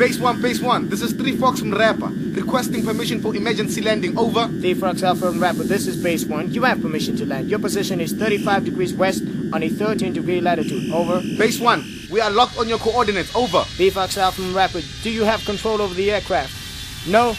[0.00, 0.88] Base 1, Base 1.
[0.88, 2.06] This is 3 Fox from Rapper.
[2.06, 4.16] Requesting permission for emergency landing.
[4.16, 4.48] Over.
[4.48, 5.62] 3 Fox Alpha from Rapper.
[5.62, 6.54] This is Base 1.
[6.54, 7.50] You have permission to land.
[7.50, 9.22] Your position is 35 degrees west
[9.52, 10.90] on a 13 degree latitude.
[10.90, 11.20] Over.
[11.36, 11.84] Base 1.
[12.10, 13.36] We are locked on your coordinates.
[13.36, 13.62] Over.
[13.76, 14.80] 3 Fox Alpha from Rapper.
[15.02, 17.06] Do you have control over the aircraft?
[17.06, 17.36] No?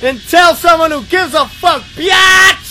[0.00, 2.65] Then tell someone who gives a fuck, biatch!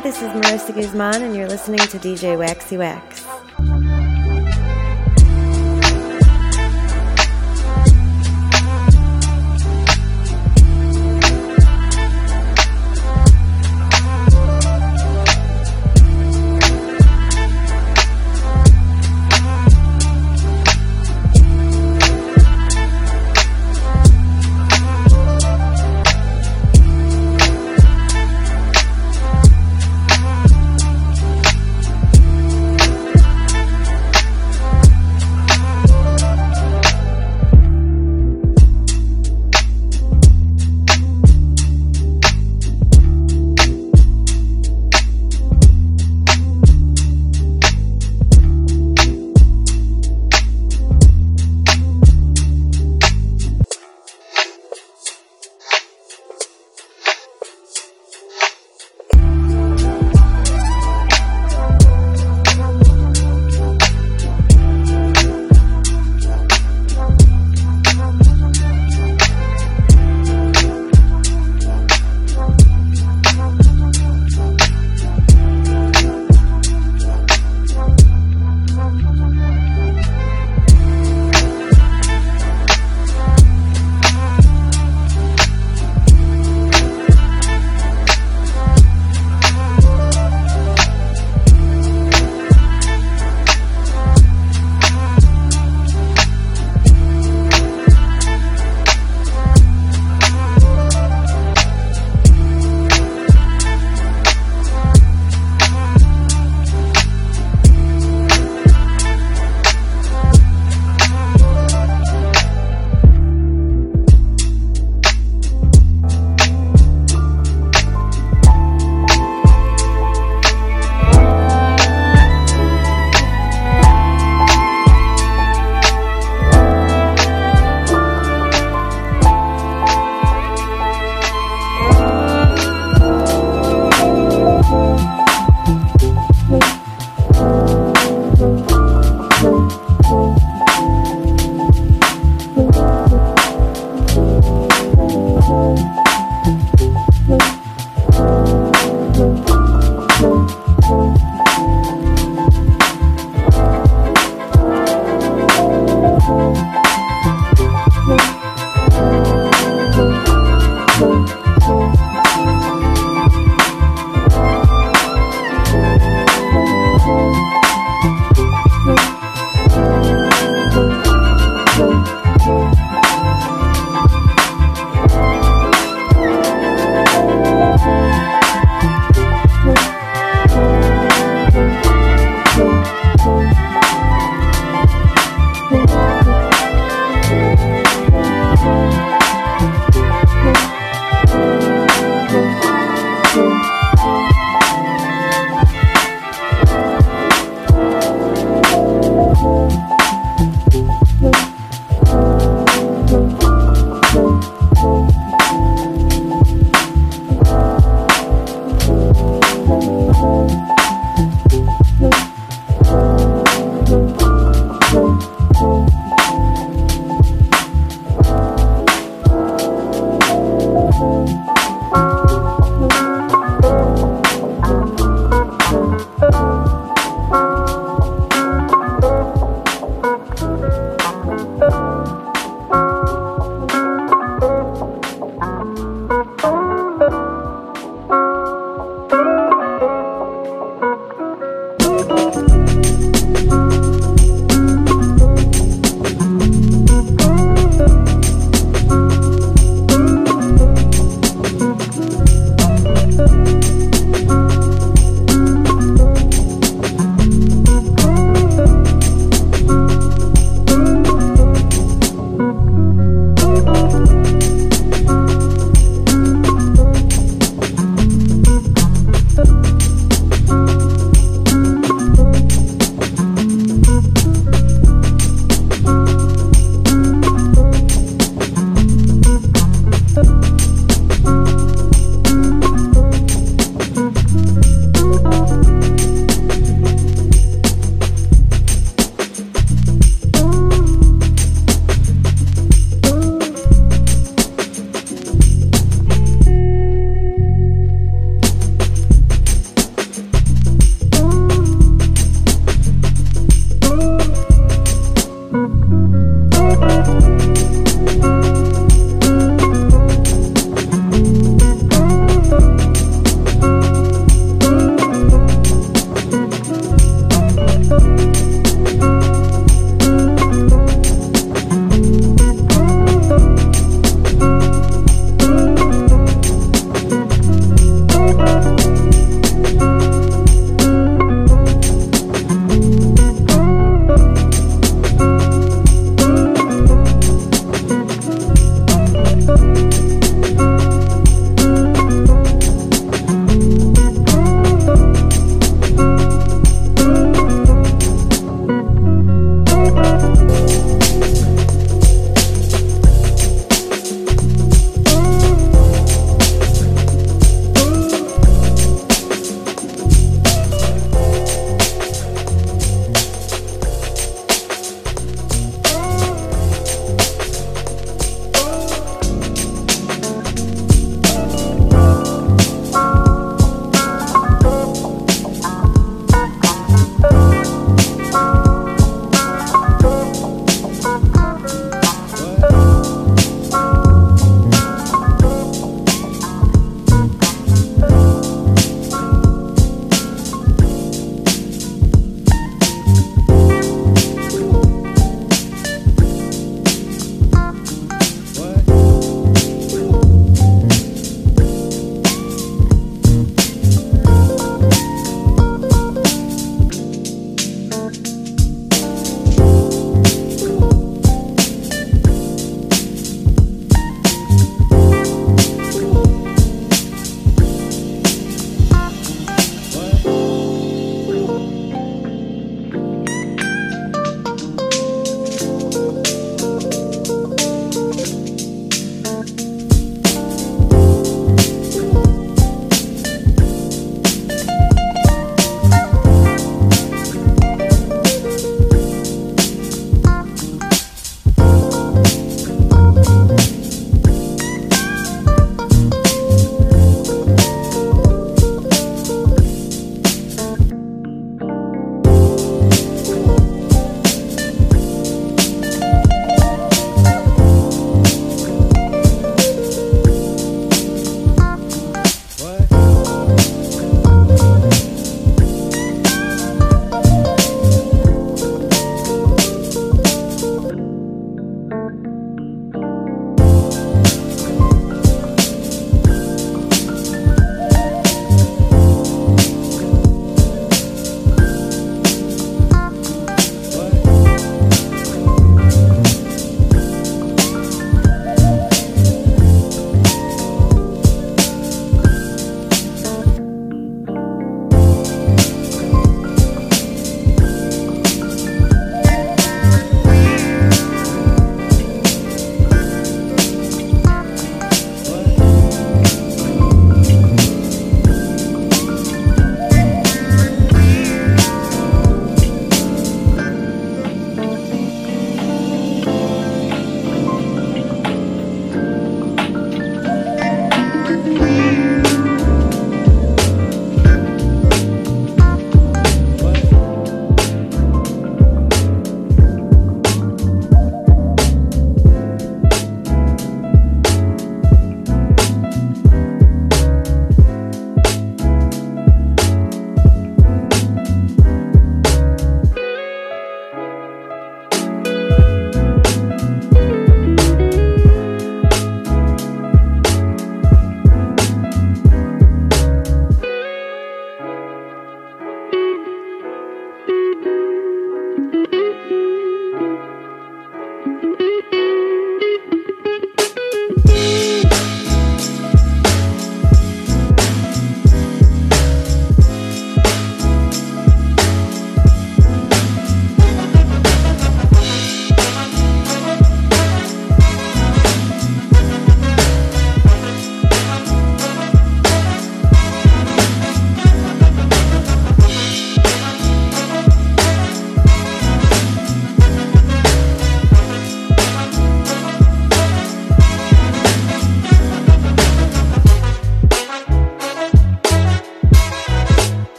[0.00, 3.23] This is Marissa Guzman, and you're listening to DJ Waxy Wax.